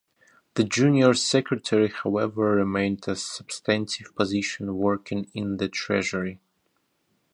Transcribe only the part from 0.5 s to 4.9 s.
The Junior Secretary however remained a substantive position